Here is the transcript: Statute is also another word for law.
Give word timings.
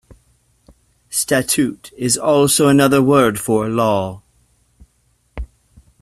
Statute 1.11 1.93
is 1.95 2.17
also 2.17 2.67
another 2.67 3.03
word 3.03 3.39
for 3.39 3.69
law. 3.69 4.23